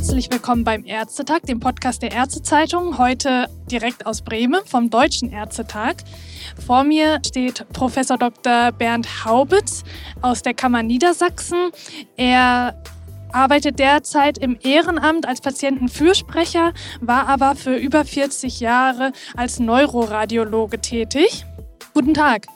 Herzlich 0.00 0.32
willkommen 0.32 0.64
beim 0.64 0.86
Ärztetag, 0.86 1.42
dem 1.42 1.60
Podcast 1.60 2.00
der 2.00 2.10
Ärztezeitung. 2.10 2.96
Heute 2.96 3.50
direkt 3.70 4.06
aus 4.06 4.22
Bremen 4.22 4.62
vom 4.64 4.88
Deutschen 4.88 5.30
Ärztetag. 5.30 5.96
Vor 6.66 6.84
mir 6.84 7.20
steht 7.26 7.66
Professor 7.74 8.16
Dr. 8.16 8.72
Bernd 8.72 9.26
Haubitz 9.26 9.84
aus 10.22 10.40
der 10.40 10.54
Kammer 10.54 10.82
Niedersachsen. 10.82 11.70
Er 12.16 12.82
arbeitet 13.30 13.78
derzeit 13.78 14.38
im 14.38 14.56
Ehrenamt 14.62 15.28
als 15.28 15.42
Patientenfürsprecher, 15.42 16.72
war 17.02 17.28
aber 17.28 17.54
für 17.54 17.76
über 17.76 18.06
40 18.06 18.58
Jahre 18.58 19.12
als 19.36 19.60
Neuroradiologe 19.60 20.80
tätig. 20.80 21.44
Guten 21.92 22.14
Tag. 22.14 22.46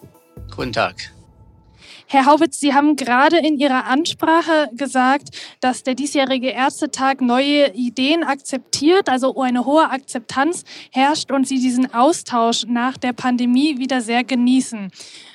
Guten 0.56 0.72
Tag. 0.72 1.13
Herr 2.06 2.26
Haubitz, 2.26 2.60
Sie 2.60 2.74
haben 2.74 2.96
gerade 2.96 3.38
in 3.38 3.58
Ihrer 3.58 3.86
Ansprache 3.86 4.68
gesagt, 4.72 5.30
dass 5.60 5.82
der 5.82 5.94
diesjährige 5.94 6.50
Ärztetag 6.50 7.20
neue 7.20 7.72
Ideen 7.74 8.24
akzeptiert, 8.24 9.08
also 9.08 9.40
eine 9.40 9.64
hohe 9.64 9.90
Akzeptanz 9.90 10.64
herrscht 10.90 11.30
und 11.32 11.48
Sie 11.48 11.58
diesen 11.58 11.92
Austausch 11.94 12.66
nach 12.66 12.96
der 12.96 13.12
Pandemie 13.12 13.78
wieder 13.78 14.00
sehr 14.00 14.22
genießen. 14.22 14.90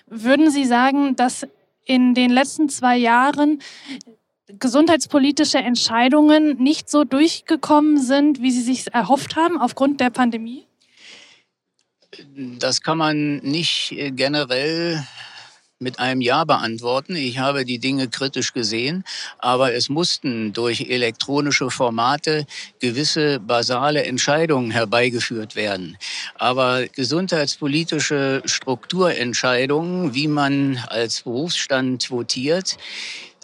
Würden 0.08 0.52
Sie 0.52 0.66
sagen, 0.66 1.16
dass 1.16 1.48
in 1.86 2.14
den 2.14 2.30
letzten 2.30 2.70
zwei 2.70 2.98
Jahren 2.98 3.62
gesundheitspolitische 4.60 5.58
Entscheidungen 5.58 6.58
nicht 6.58 6.90
so 6.90 7.04
durchgekommen 7.04 8.00
sind, 8.00 8.42
wie 8.42 8.52
Sie 8.52 8.62
sich 8.62 8.94
erhofft 8.94 9.36
haben 9.36 9.60
aufgrund 9.60 10.00
der 10.00 10.10
Pandemie? 10.12 10.66
Das 12.36 12.82
kann 12.82 12.98
man 12.98 13.38
nicht 13.38 13.96
generell 14.12 15.04
mit 15.80 15.98
einem 16.00 16.20
Ja 16.20 16.44
beantworten. 16.44 17.16
Ich 17.16 17.40
habe 17.40 17.64
die 17.64 17.80
Dinge 17.80 18.10
kritisch 18.10 18.54
gesehen, 18.54 19.06
aber 19.38 19.74
es 19.74 19.88
mussten 19.88 20.52
durch 20.52 20.82
elektronische 20.90 21.72
Formate 21.72 22.46
gewisse 22.80 23.40
basale 23.40 24.04
Entscheidungen 24.04 24.72
herbeigeführt 24.72 25.56
werden. 25.56 25.98
Aber 26.36 26.86
gesundheitspolitische 26.88 28.42
Strukturentscheidungen, 28.44 30.14
wie 30.14 30.28
man 30.28 30.78
als 30.90 31.22
Berufsstand 31.22 32.12
votiert, 32.12 32.76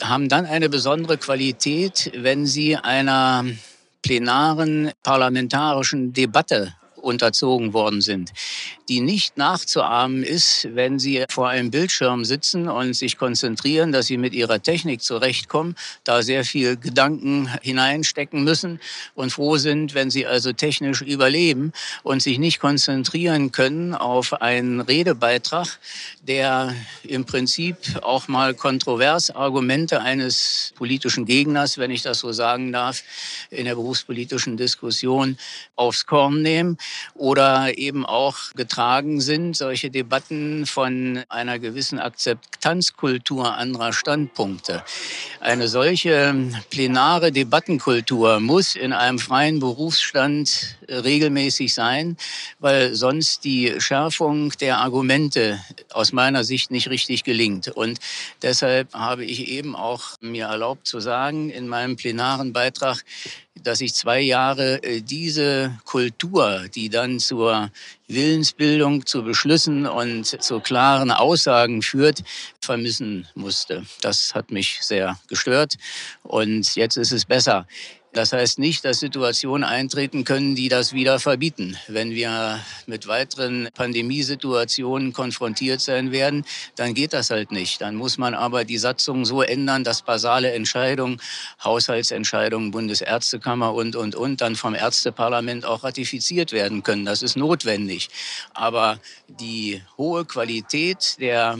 haben 0.01 0.27
dann 0.27 0.45
eine 0.45 0.67
besondere 0.67 1.17
Qualität, 1.17 2.11
wenn 2.15 2.45
sie 2.45 2.75
einer 2.75 3.45
plenaren 4.01 4.91
parlamentarischen 5.03 6.11
Debatte 6.11 6.75
unterzogen 7.05 7.73
worden 7.73 8.01
sind, 8.01 8.33
die 8.89 8.99
nicht 8.99 9.37
nachzuahmen 9.37 10.23
ist, 10.23 10.67
wenn 10.73 10.99
Sie 10.99 11.23
vor 11.29 11.47
einem 11.47 11.71
Bildschirm 11.71 12.25
sitzen 12.25 12.67
und 12.67 12.93
sich 12.93 13.17
konzentrieren, 13.17 13.91
dass 13.91 14.07
Sie 14.07 14.17
mit 14.17 14.33
Ihrer 14.33 14.61
Technik 14.61 15.01
zurechtkommen, 15.01 15.75
da 16.03 16.23
sehr 16.23 16.43
viel 16.43 16.77
Gedanken 16.77 17.47
hineinstecken 17.61 18.43
müssen 18.43 18.79
und 19.13 19.31
froh 19.31 19.57
sind, 19.57 19.93
wenn 19.93 20.09
Sie 20.09 20.25
also 20.25 20.51
technisch 20.51 21.01
überleben 21.01 21.71
und 22.03 22.21
sich 22.21 22.39
nicht 22.39 22.59
konzentrieren 22.59 23.51
können 23.51 23.93
auf 23.93 24.41
einen 24.41 24.81
Redebeitrag, 24.81 25.67
der 26.23 26.73
im 27.03 27.25
Prinzip 27.25 27.77
auch 28.01 28.27
mal 28.27 28.55
kontrovers 28.55 29.29
Argumente 29.29 30.01
eines 30.01 30.73
politischen 30.75 31.25
Gegners, 31.25 31.77
wenn 31.77 31.91
ich 31.91 32.01
das 32.01 32.19
so 32.19 32.31
sagen 32.31 32.71
darf, 32.71 33.03
in 33.51 33.65
der 33.65 33.75
berufspolitischen 33.75 34.57
Diskussion 34.57 35.37
aufs 35.75 36.07
Korn 36.07 36.41
nehmen 36.41 36.77
oder 37.13 37.77
eben 37.77 38.05
auch 38.05 38.53
getragen 38.55 39.21
sind, 39.21 39.55
solche 39.55 39.89
Debatten 39.89 40.65
von 40.65 41.23
einer 41.29 41.59
gewissen 41.59 41.99
Akzeptanzkultur 41.99 43.55
anderer 43.55 43.93
Standpunkte. 43.93 44.83
Eine 45.39 45.67
solche 45.67 46.35
plenare 46.69 47.31
Debattenkultur 47.31 48.39
muss 48.39 48.75
in 48.75 48.93
einem 48.93 49.19
freien 49.19 49.59
Berufsstand 49.59 50.77
regelmäßig 50.89 51.73
sein, 51.73 52.17
weil 52.59 52.95
sonst 52.95 53.43
die 53.43 53.75
Schärfung 53.79 54.51
der 54.59 54.79
Argumente 54.79 55.59
aus 55.91 56.11
meiner 56.11 56.43
Sicht 56.43 56.71
nicht 56.71 56.89
richtig 56.89 57.23
gelingt. 57.23 57.67
Und 57.69 57.99
deshalb 58.41 58.93
habe 58.93 59.25
ich 59.25 59.47
eben 59.47 59.75
auch 59.75 60.15
mir 60.21 60.45
erlaubt 60.45 60.87
zu 60.87 60.99
sagen 60.99 61.49
in 61.49 61.67
meinem 61.67 61.95
plenaren 61.95 62.53
Beitrag, 62.53 63.03
dass 63.63 63.81
ich 63.81 63.93
zwei 63.93 64.19
Jahre 64.19 64.83
äh, 64.83 65.01
diese 65.01 65.77
Kultur, 65.85 66.65
die 66.73 66.89
dann 66.89 67.19
zur 67.19 67.71
Willensbildung, 68.07 69.05
zu 69.05 69.23
Beschlüssen 69.23 69.87
und 69.87 70.25
zu 70.25 70.59
klaren 70.59 71.11
Aussagen 71.11 71.81
führt, 71.81 72.23
vermissen 72.61 73.27
musste. 73.33 73.85
Das 74.01 74.35
hat 74.35 74.51
mich 74.51 74.79
sehr 74.81 75.17
gestört 75.27 75.75
und 76.23 76.75
jetzt 76.75 76.97
ist 76.97 77.11
es 77.11 77.25
besser. 77.25 77.65
Das 78.15 78.31
heißt 78.31 78.59
nicht, 78.59 78.85
dass 78.85 79.01
Situationen 79.01 79.65
eintreten 79.65 80.23
können, 80.23 80.55
die 80.55 80.69
das 80.69 80.93
wieder 80.93 81.19
verbieten. 81.19 81.75
Wenn 81.89 82.11
wir 82.11 82.61
mit 82.87 83.07
weiteren 83.07 83.67
Pandemiesituationen 83.73 85.11
konfrontiert 85.11 85.81
sein 85.81 86.13
werden, 86.13 86.45
dann 86.77 86.93
geht 86.93 87.11
das 87.11 87.29
halt 87.29 87.51
nicht. 87.51 87.81
Dann 87.81 87.97
muss 87.97 88.17
man 88.17 88.33
aber 88.33 88.63
die 88.63 88.77
Satzung 88.77 89.25
so 89.25 89.41
ändern, 89.41 89.83
dass 89.83 90.01
basale 90.01 90.53
Entscheidungen, 90.53 91.19
Haushaltsentscheidungen, 91.61 92.71
Bundesärztekammer 92.71 93.73
und, 93.73 93.97
und, 93.97 94.15
und 94.15 94.39
dann 94.39 94.55
vom 94.55 94.75
Ärzteparlament 94.75 95.65
auch 95.65 95.83
ratifiziert 95.83 96.53
werden 96.53 96.83
können. 96.83 97.03
Das 97.03 97.21
ist 97.21 97.35
notwendig. 97.35 98.07
Aber 98.53 98.97
die 99.27 99.81
hohe 99.97 100.23
Qualität 100.23 101.17
der 101.19 101.59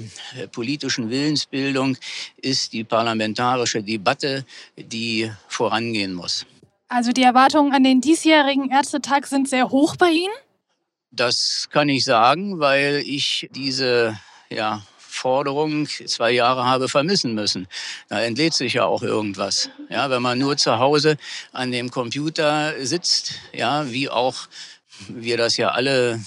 politischen 0.54 1.10
Willensbildung 1.10 1.98
ist 2.38 2.72
die 2.72 2.86
parlamentarische 2.86 3.84
Debatte, 3.84 4.46
die 4.78 5.30
vorangehen 5.50 6.14
muss. 6.14 6.45
Also 6.88 7.12
die 7.12 7.24
Erwartungen 7.24 7.74
an 7.74 7.84
den 7.84 8.02
diesjährigen 8.02 8.70
Ärztetag 8.70 9.26
sind 9.26 9.50
sehr 9.50 9.70
hoch 9.70 9.96
bei 9.96 10.12
Ihnen? 10.12 10.34
Das 11.12 11.70
kann 11.72 11.90
ich 11.90 12.04
sagen, 12.04 12.60
weil 12.60 13.02
ich 13.06 13.50
diese 13.52 14.20
ja, 14.50 14.84
Forderung 14.98 15.88
zwei 15.88 16.32
Jahre 16.32 16.66
habe 16.66 16.90
vermissen 16.90 17.34
müssen. 17.34 17.68
Da 18.10 18.22
entlädt 18.22 18.54
sich 18.54 18.74
ja 18.74 18.86
auch 18.86 19.02
irgendwas. 19.02 19.70
Ja, 19.90 20.10
wenn 20.10 20.22
man 20.22 20.38
nur 20.38 20.58
zu 20.58 20.78
Hause 20.78 21.18
an 21.54 21.72
dem 21.72 21.90
Computer 21.90 22.74
sitzt, 22.86 23.36
ja, 23.54 23.90
wie 23.90 24.10
auch 24.10 24.36
wir 25.08 25.38
das 25.38 25.58
ja 25.58 25.70
alle 25.70 26.20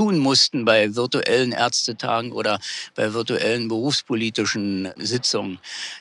tun 0.00 0.18
mussten 0.18 0.64
bei 0.64 0.96
virtuellen 0.96 1.52
Ärztetagen 1.52 2.32
oder 2.32 2.58
bei 2.94 3.12
virtuellen 3.12 3.68
berufspolitischen 3.68 4.88
Sitzungen. 4.96 5.58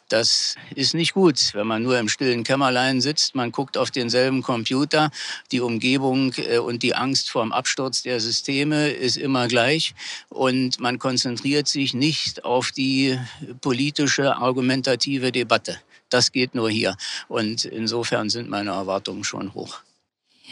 Das 0.07 0.55
ist 0.73 0.93
nicht 0.93 1.13
gut, 1.13 1.53
wenn 1.53 1.67
man 1.67 1.83
nur 1.83 1.99
im 1.99 2.07
stillen 2.07 2.45
Kämmerlein 2.45 3.01
sitzt. 3.01 3.35
Man 3.35 3.51
guckt 3.51 3.77
auf 3.77 3.91
denselben 3.91 4.41
Computer. 4.41 5.11
Die 5.51 5.59
Umgebung 5.59 6.31
äh, 6.37 6.59
und 6.59 6.81
die 6.81 6.95
Angst 6.95 7.29
vor 7.29 7.43
dem 7.43 7.51
Absturz 7.51 8.01
der 8.01 8.21
Systeme 8.21 8.89
ist 8.89 9.17
immer 9.17 9.49
gleich. 9.49 9.93
Und 10.29 10.79
man 10.79 10.97
konzentriert 10.97 11.67
sich 11.67 11.93
nicht 11.93 12.45
auf 12.45 12.71
die 12.71 13.19
politische, 13.59 14.37
argumentative 14.37 15.33
Debatte. 15.33 15.77
Das 16.07 16.31
geht 16.31 16.55
nur 16.55 16.69
hier. 16.69 16.95
Und 17.27 17.65
insofern 17.65 18.29
sind 18.29 18.49
meine 18.49 18.69
Erwartungen 18.69 19.25
schon 19.25 19.53
hoch. 19.53 19.81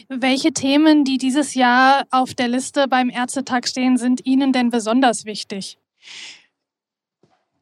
Welche 0.09 0.53
Themen, 0.53 1.03
die 1.03 1.17
dieses 1.17 1.53
Jahr 1.53 2.05
auf 2.11 2.33
der 2.33 2.47
Liste 2.47 2.87
beim 2.87 3.09
Ärztetag 3.09 3.67
stehen, 3.67 3.97
sind 3.97 4.25
Ihnen 4.25 4.53
denn 4.53 4.69
besonders 4.69 5.25
wichtig? 5.25 5.77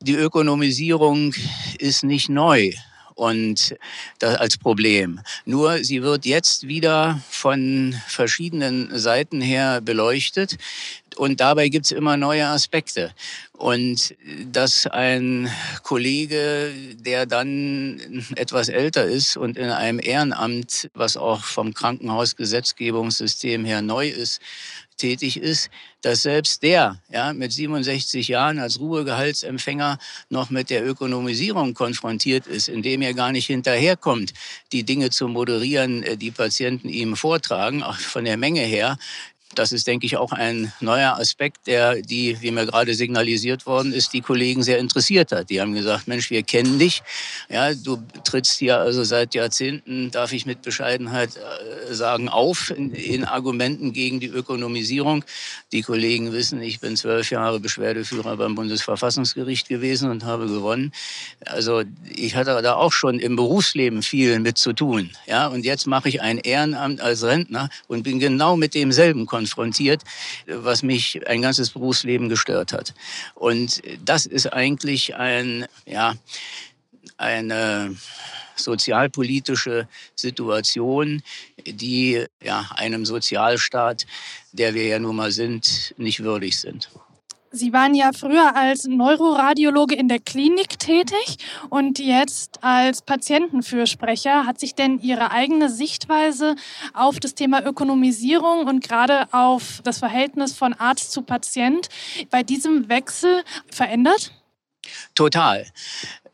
Die 0.02 0.16
Ökonomisierung 0.16 1.34
ist 1.80 2.04
nicht 2.04 2.30
neu 2.30 2.72
und 3.16 3.76
das 4.20 4.36
als 4.36 4.58
Problem. 4.58 5.20
Nur 5.46 5.84
sie 5.84 6.04
wird 6.04 6.26
jetzt 6.26 6.68
wieder 6.68 7.22
von 7.30 7.96
verschiedenen 8.08 8.98
Seiten 8.98 9.42
her 9.42 9.82
beleuchtet 9.82 10.58
und 11.16 11.40
dabei 11.40 11.70
gibt 11.70 11.86
es 11.86 11.92
immer 11.92 12.18
neue 12.18 12.46
Aspekte. 12.46 13.14
Und 13.54 14.16
dass 14.52 14.86
ein 14.86 15.50
Kollege, 15.82 16.74
der 17.00 17.26
dann 17.26 18.26
etwas 18.36 18.68
älter 18.68 19.06
ist 19.06 19.38
und 19.38 19.58
in 19.58 19.70
einem 19.70 20.00
Ehrenamt, 20.04 20.90
was 20.94 21.16
auch 21.16 21.44
vom 21.44 21.74
Krankenhausgesetzgebungssystem 21.74 23.64
her 23.64 23.82
neu 23.82 24.10
ist, 24.10 24.42
tätig 24.98 25.38
ist, 25.38 25.70
dass 26.02 26.22
selbst 26.22 26.64
der 26.64 27.02
ja, 27.12 27.34
mit 27.34 27.52
67 27.52 28.28
Jahren 28.28 28.60
als 28.60 28.80
Ruhegehaltsempfänger 28.80 29.98
noch 30.30 30.50
mit 30.50 30.70
der 30.70 30.86
Ökonomisierung 30.86 31.74
konfrontiert 31.74 32.48
ist, 32.48 32.70
indem 32.70 33.02
er 33.02 33.14
gar 33.14 33.32
nicht 33.32 33.48
hinterherkommt, 33.48 34.34
die 34.72 34.84
Dinge 34.84 35.10
zu 35.10 35.28
moderieren, 35.28 36.04
äh, 36.04 36.18
die 36.18 36.32
Patienten 36.32 36.90
ihm 36.90 37.16
vortragen, 37.16 37.84
auch 37.84 37.98
von 37.98 38.26
der 38.26 38.38
Menge 38.38 38.62
her, 38.62 38.98
das 39.60 39.72
ist, 39.72 39.88
denke 39.88 40.06
ich, 40.06 40.18
auch 40.18 40.32
ein 40.32 40.72
neuer 40.80 41.18
Aspekt, 41.18 41.68
der 41.68 42.02
die, 42.02 42.38
wie 42.42 42.52
mir 42.52 42.66
gerade 42.66 42.94
signalisiert 42.94 43.66
worden 43.66 43.94
ist, 43.94 44.14
die 44.14 44.22
Kollegen 44.22 44.64
sehr 44.64 44.80
interessiert 44.80 45.32
hat. 45.32 45.50
Die 45.50 45.62
haben 45.62 45.74
gesagt, 45.74 46.08
Mensch, 46.08 46.30
wir 46.30 46.44
kennen 46.44 46.80
dich. 46.80 47.02
Ja, 47.50 47.74
du 47.74 48.02
trittst 48.24 48.58
hier 48.60 48.78
also 48.78 49.04
seit 49.04 49.36
Jahrzehnten, 49.36 50.12
darf 50.12 50.34
ich 50.34 50.46
mit 50.46 50.62
Bescheidenheit 50.62 51.32
äh, 51.38 51.94
sagen, 51.94 52.30
auf 52.30 52.72
in, 52.72 52.92
in 52.92 53.26
Argumenten 53.26 53.94
gegen 53.94 54.20
die 54.20 54.28
Ökonomisierung. 54.28 55.24
Die 55.72 55.82
Kollegen 55.82 56.32
wissen, 56.32 56.62
ich 56.62 56.80
bin 56.80 56.96
zwölf 56.96 57.32
Jahre 57.32 57.60
Beschwerdeführer 57.60 58.38
beim 58.38 58.56
Bundesverfassungsgericht 58.56 59.68
gewesen 59.68 60.10
und 60.10 60.24
habe 60.26 60.48
gewonnen. 60.48 60.92
Also 61.46 61.84
ich 62.14 62.36
hatte 62.36 62.62
da 62.62 62.76
auch 62.76 62.92
schon 62.92 63.20
im 63.20 63.36
Berufsleben 63.36 64.02
viel 64.02 64.40
mit 64.40 64.58
zu 64.58 64.74
tun. 64.74 65.12
Ja, 65.28 65.48
und 65.48 65.66
jetzt 65.66 65.88
mache 65.88 66.10
ich 66.10 66.22
ein 66.22 66.38
Ehrenamt 66.38 67.02
als 67.02 67.24
Rentner 67.24 67.70
und 67.88 68.04
bin 68.04 68.20
genau 68.20 68.58
mit 68.58 68.74
demselben 68.74 69.26
konfrontiert, 69.46 70.04
was 70.48 70.84
mich 70.84 71.28
ein 71.28 71.42
ganzes 71.42 71.72
Berufsleben 71.72 72.30
gestört 72.30 72.74
hat. 72.74 72.94
Und 73.36 73.82
das 74.04 74.26
ist 74.26 74.52
eigentlich 74.52 75.16
ein, 75.16 75.66
ja, 75.86 76.16
eine 77.18 77.96
sozialpolitische 78.56 79.88
Situation, 80.16 81.22
die 81.66 82.26
ja, 82.42 82.70
einem 82.76 83.06
Sozialstaat, 83.06 84.06
der 84.52 84.74
wir 84.74 84.86
ja 84.86 85.00
nun 85.00 85.16
mal 85.16 85.32
sind, 85.32 85.94
nicht 85.98 86.24
würdig 86.24 86.58
sind. 86.58 86.90
Sie 87.56 87.72
waren 87.72 87.96
ja 87.96 88.12
früher 88.12 88.54
als 88.54 88.86
Neuroradiologe 88.86 89.96
in 89.96 90.10
der 90.10 90.20
Klinik 90.20 90.78
tätig 90.78 91.38
und 91.70 92.00
jetzt 92.00 92.62
als 92.62 93.02
Patientenfürsprecher. 93.02 94.46
Hat 94.46 94.60
sich 94.60 94.76
denn 94.76 95.00
Ihre 95.00 95.32
eigene 95.32 95.70
Sichtweise 95.70 96.58
auf 96.94 97.22
das 97.22 97.34
Thema 97.34 97.66
Ökonomisierung 97.66 98.68
und 98.68 98.84
gerade 98.86 99.32
auf 99.32 99.80
das 99.86 100.00
Verhältnis 100.00 100.54
von 100.54 100.74
Arzt 100.74 101.14
zu 101.14 101.22
Patient 101.22 101.88
bei 102.30 102.44
diesem 102.44 102.90
Wechsel 102.90 103.44
verändert? 103.72 104.34
Total 105.14 105.66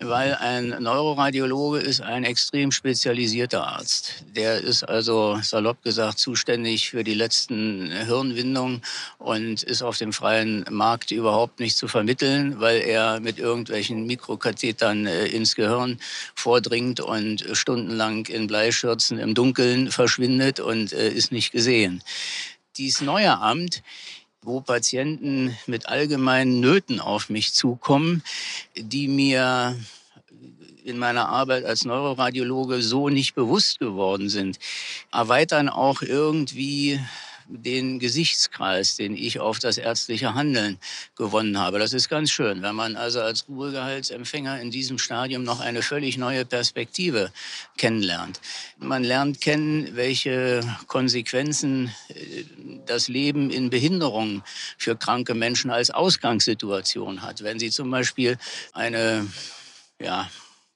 weil 0.03 0.35
ein 0.35 0.69
Neuroradiologe 0.69 1.79
ist 1.79 2.01
ein 2.01 2.23
extrem 2.23 2.71
spezialisierter 2.71 3.67
Arzt. 3.67 4.23
Der 4.35 4.59
ist 4.59 4.83
also 4.83 5.39
salopp 5.41 5.83
gesagt 5.83 6.19
zuständig 6.19 6.89
für 6.89 7.03
die 7.03 7.13
letzten 7.13 7.91
Hirnwindungen 7.91 8.81
und 9.19 9.63
ist 9.63 9.81
auf 9.81 9.97
dem 9.97 10.13
freien 10.13 10.65
Markt 10.69 11.11
überhaupt 11.11 11.59
nicht 11.59 11.77
zu 11.77 11.87
vermitteln, 11.87 12.59
weil 12.59 12.81
er 12.81 13.19
mit 13.19 13.37
irgendwelchen 13.37 14.05
Mikrokathetern 14.05 15.05
äh, 15.05 15.27
ins 15.27 15.55
Gehirn 15.55 15.99
vordringt 16.35 16.99
und 16.99 17.45
stundenlang 17.53 18.25
in 18.25 18.47
Bleischürzen 18.47 19.19
im 19.19 19.35
Dunkeln 19.35 19.91
verschwindet 19.91 20.59
und 20.59 20.93
äh, 20.93 21.09
ist 21.09 21.31
nicht 21.31 21.51
gesehen. 21.51 22.01
Dies 22.77 23.01
neue 23.01 23.37
Amt 23.37 23.83
wo 24.43 24.61
Patienten 24.61 25.55
mit 25.67 25.87
allgemeinen 25.87 26.59
Nöten 26.59 26.99
auf 26.99 27.29
mich 27.29 27.53
zukommen, 27.53 28.23
die 28.75 29.07
mir 29.07 29.75
in 30.83 30.97
meiner 30.97 31.29
Arbeit 31.29 31.63
als 31.65 31.85
Neuroradiologe 31.85 32.81
so 32.81 33.09
nicht 33.09 33.35
bewusst 33.35 33.79
geworden 33.79 34.29
sind, 34.29 34.57
erweitern 35.11 35.69
auch 35.69 36.01
irgendwie 36.01 36.99
den 37.51 37.99
Gesichtskreis, 37.99 38.95
den 38.95 39.15
ich 39.15 39.39
auf 39.39 39.59
das 39.59 39.77
ärztliche 39.77 40.33
Handeln 40.33 40.77
gewonnen 41.15 41.57
habe. 41.57 41.79
Das 41.79 41.93
ist 41.93 42.09
ganz 42.09 42.31
schön, 42.31 42.61
wenn 42.61 42.75
man 42.75 42.95
also 42.95 43.21
als 43.21 43.47
Ruhegehaltsempfänger 43.47 44.61
in 44.61 44.71
diesem 44.71 44.97
Stadium 44.97 45.43
noch 45.43 45.59
eine 45.59 45.81
völlig 45.81 46.17
neue 46.17 46.45
Perspektive 46.45 47.31
kennenlernt. 47.77 48.39
Man 48.77 49.03
lernt 49.03 49.41
kennen, 49.41 49.95
welche 49.95 50.61
Konsequenzen 50.87 51.93
äh, 52.09 52.43
das 52.85 53.07
Leben 53.07 53.49
in 53.49 53.69
Behinderungen 53.69 54.43
für 54.77 54.95
kranke 54.95 55.33
Menschen 55.33 55.71
als 55.71 55.91
Ausgangssituation 55.91 57.21
hat. 57.21 57.43
Wenn 57.43 57.59
sie 57.59 57.69
zum 57.69 57.91
Beispiel 57.91 58.37
eine 58.73 59.27
ja, 59.99 60.29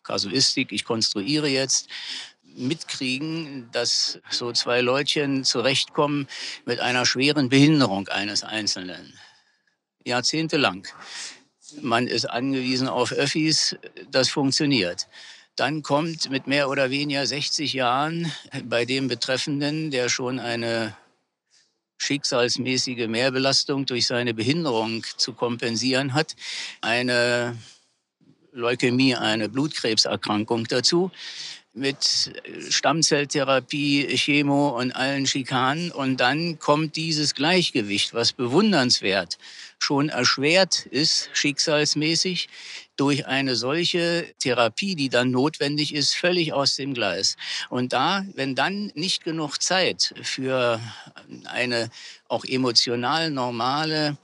Kasuistik, 0.03 0.71
ich 0.71 0.85
konstruiere 0.85 1.47
jetzt, 1.47 1.89
mitkriegen, 2.55 3.69
dass 3.71 4.19
so 4.29 4.51
zwei 4.51 4.81
Leutchen 4.81 5.43
zurechtkommen 5.43 6.27
mit 6.65 6.79
einer 6.79 7.05
schweren 7.05 7.49
Behinderung 7.49 8.07
eines 8.07 8.43
Einzelnen. 8.43 9.13
Jahrzehntelang. 10.05 10.87
Man 11.81 12.07
ist 12.07 12.25
angewiesen 12.25 12.87
auf 12.87 13.11
Öffis, 13.11 13.75
das 14.09 14.29
funktioniert. 14.29 15.07
Dann 15.55 15.83
kommt 15.83 16.29
mit 16.29 16.47
mehr 16.47 16.69
oder 16.69 16.89
weniger 16.89 17.25
60 17.25 17.73
Jahren 17.73 18.31
bei 18.65 18.85
dem 18.85 19.07
Betreffenden, 19.07 19.89
der 19.89 20.09
schon 20.09 20.39
eine 20.39 20.95
schicksalsmäßige 21.97 23.07
Mehrbelastung 23.07 23.85
durch 23.85 24.05
seine 24.05 24.33
Behinderung 24.33 25.05
zu 25.17 25.33
kompensieren 25.33 26.13
hat, 26.13 26.35
eine 26.81 27.57
Leukämie, 28.51 29.15
eine 29.15 29.49
Blutkrebserkrankung 29.49 30.65
dazu 30.65 31.11
mit 31.75 32.31
Stammzelltherapie, 32.69 34.07
Chemo 34.15 34.69
und 34.69 34.91
allen 34.93 35.27
Schikanen. 35.27 35.91
Und 35.91 36.19
dann 36.19 36.57
kommt 36.57 36.95
dieses 36.95 37.35
Gleichgewicht, 37.35 38.13
was 38.13 38.33
bewundernswert 38.33 39.37
schon 39.77 40.09
erschwert 40.09 40.85
ist, 40.85 41.29
schicksalsmäßig, 41.33 42.47
durch 42.95 43.27
eine 43.27 43.55
solche 43.55 44.25
Therapie, 44.39 44.95
die 44.95 45.09
dann 45.09 45.31
notwendig 45.31 45.93
ist, 45.93 46.15
völlig 46.15 46.53
aus 46.53 46.77
dem 46.77 46.93
Gleis. 46.93 47.35
Und 47.69 47.91
da, 47.91 48.25
wenn 48.35 48.55
dann 48.55 48.91
nicht 48.95 49.25
genug 49.25 49.61
Zeit 49.61 50.13
für 50.23 50.79
eine 51.43 51.89
auch 52.29 52.45
emotional 52.45 53.31
normale 53.31 54.17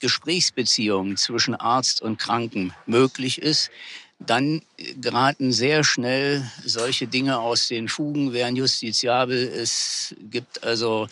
Gesprächsbeziehung 0.00 1.16
zwischen 1.16 1.54
Arzt 1.54 2.02
und 2.02 2.18
Kranken 2.18 2.74
möglich 2.86 3.40
ist, 3.40 3.70
dann 4.18 4.62
geraten 5.00 5.52
sehr 5.52 5.84
schnell 5.84 6.42
solche 6.64 7.06
Dinge 7.06 7.38
aus 7.38 7.68
den 7.68 7.88
Fugen, 7.88 8.32
wären 8.32 8.56
justiziabel. 8.56 9.48
Es 9.48 10.14
gibt 10.30 10.64
also 10.64 11.08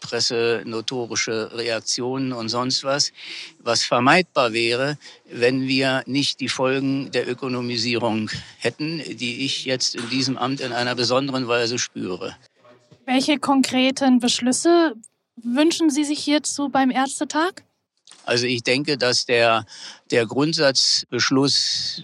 pressenotorische 0.00 1.50
Reaktionen 1.52 2.32
und 2.32 2.48
sonst 2.48 2.84
was, 2.84 3.12
was 3.58 3.84
vermeidbar 3.84 4.52
wäre, 4.52 4.98
wenn 5.30 5.68
wir 5.68 6.02
nicht 6.06 6.40
die 6.40 6.48
Folgen 6.48 7.10
der 7.10 7.28
Ökonomisierung 7.28 8.30
hätten, 8.58 8.98
die 8.98 9.44
ich 9.44 9.64
jetzt 9.64 9.94
in 9.94 10.08
diesem 10.10 10.38
Amt 10.38 10.60
in 10.60 10.72
einer 10.72 10.94
besonderen 10.94 11.46
Weise 11.48 11.78
spüre. 11.78 12.36
Welche 13.04 13.38
konkreten 13.38 14.20
Beschlüsse 14.20 14.94
wünschen 15.36 15.90
Sie 15.90 16.04
sich 16.04 16.20
hierzu 16.20 16.68
beim 16.68 16.90
Ärztetag? 16.90 17.62
Also 18.24 18.46
ich 18.46 18.62
denke, 18.62 18.98
dass 18.98 19.26
der, 19.26 19.64
der 20.10 20.26
Grundsatzbeschluss 20.26 22.02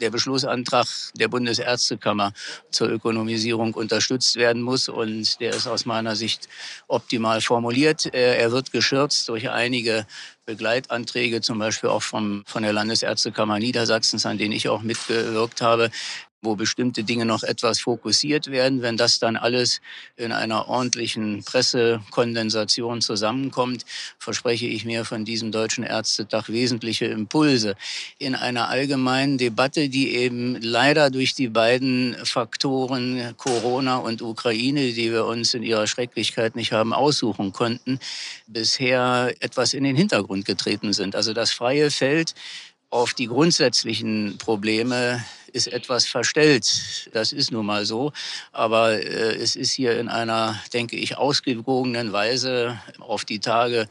der 0.00 0.10
Beschlussantrag 0.10 0.86
der 1.14 1.28
Bundesärztekammer 1.28 2.32
zur 2.70 2.88
Ökonomisierung 2.88 3.74
unterstützt 3.74 4.36
werden 4.36 4.62
muss. 4.62 4.88
Und 4.88 5.40
der 5.40 5.54
ist 5.54 5.66
aus 5.66 5.86
meiner 5.86 6.16
Sicht 6.16 6.48
optimal 6.88 7.40
formuliert. 7.40 8.06
Er 8.06 8.50
wird 8.52 8.72
geschürzt 8.72 9.28
durch 9.28 9.50
einige 9.50 10.06
Begleitanträge, 10.46 11.40
zum 11.40 11.58
Beispiel 11.58 11.90
auch 11.90 12.02
vom, 12.02 12.42
von 12.46 12.62
der 12.62 12.72
Landesärztekammer 12.72 13.58
Niedersachsens, 13.58 14.26
an 14.26 14.38
denen 14.38 14.52
ich 14.52 14.68
auch 14.68 14.82
mitgewirkt 14.82 15.62
habe, 15.62 15.90
wo 16.42 16.54
bestimmte 16.56 17.04
Dinge 17.04 17.26
noch 17.26 17.42
etwas 17.42 17.80
fokussiert 17.80 18.50
werden. 18.50 18.80
Wenn 18.80 18.96
das 18.96 19.18
dann 19.18 19.36
alles 19.36 19.80
in 20.16 20.32
einer 20.32 20.68
ordentlichen 20.68 21.44
Pressekondensation 21.44 23.02
zusammenkommt, 23.02 23.84
verspreche 24.18 24.66
ich 24.66 24.84
mir 24.84 25.04
von 25.04 25.24
diesem 25.24 25.52
Deutschen 25.52 25.84
Ärztetag 25.84 26.48
wesentliche 26.48 27.06
Impulse 27.06 27.76
in 28.18 28.34
einer 28.34 28.68
allgemeinen 28.68 29.36
Debatte, 29.36 29.90
die 29.90 30.14
eben 30.14 30.56
leider 30.62 31.10
durch 31.10 31.34
die 31.34 31.48
beiden 31.48 32.16
Faktoren 32.24 33.34
Corona 33.36 33.98
und 33.98 34.22
Ukraine, 34.22 34.92
die 34.92 35.12
wir 35.12 35.26
uns 35.26 35.52
in 35.52 35.62
ihrer 35.62 35.86
Schrecklichkeit 35.86 36.56
nicht 36.56 36.72
haben 36.72 36.94
aussuchen 36.94 37.52
konnten, 37.52 37.98
bisher 38.46 39.34
etwas 39.40 39.74
in 39.74 39.84
den 39.84 39.96
Hintergrund 39.96 40.46
getreten 40.46 40.94
sind. 40.94 41.14
Also 41.14 41.34
das 41.34 41.52
freie 41.52 41.90
Feld 41.90 42.34
auf 42.90 43.14
die 43.14 43.26
grundsätzlichen 43.26 44.36
Probleme 44.38 45.24
ist 45.52 45.68
etwas 45.68 46.06
verstellt. 46.06 47.10
Das 47.12 47.32
ist 47.32 47.50
nun 47.52 47.66
mal 47.66 47.84
so. 47.84 48.12
Aber 48.52 48.92
äh, 48.92 49.36
es 49.36 49.56
ist 49.56 49.72
hier 49.72 49.98
in 49.98 50.08
einer, 50.08 50.60
denke 50.72 50.96
ich, 50.96 51.18
ausgewogenen 51.18 52.12
Weise 52.12 52.78
auf 52.98 53.24
die 53.24 53.40
Tage 53.40 53.88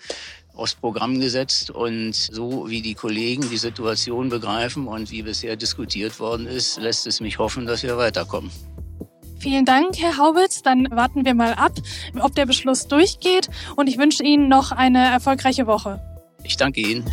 aufs 0.56 0.76
Programm 0.76 1.20
gesetzt 1.20 1.72
und 1.72 2.14
so 2.14 2.70
wie 2.70 2.82
die 2.82 2.94
Kollegen 2.94 3.50
die 3.50 3.58
Situation 3.58 4.30
begreifen 4.30 4.88
und 4.88 5.10
wie 5.10 5.22
bisher 5.22 5.56
diskutiert 5.56 6.20
worden 6.20 6.48
ist, 6.48 6.78
lässt 6.80 7.08
es 7.08 7.22
mich 7.22 7.40
hoffen, 7.40 7.66
dass 7.66 7.82
wir 7.84 7.98
weiterkommen. 7.98 8.52
Vielen 9.40 9.64
Dank, 9.64 9.98
Herr 9.98 10.18
Haubitz. 10.18 10.62
Dann 10.62 10.90
warten 10.92 11.24
wir 11.24 11.34
mal 11.34 11.54
ab, 11.54 11.72
ob 12.20 12.36
der 12.36 12.46
Beschluss 12.46 12.88
durchgeht 12.88 13.50
und 13.78 13.88
ich 13.88 13.98
wünsche 13.98 14.22
Ihnen 14.22 14.50
noch 14.50 14.74
eine 14.74 15.06
erfolgreiche 15.06 15.66
Woche. 15.66 16.02
Ich 16.44 16.58
danke 16.58 16.82
Ihnen. 16.82 17.10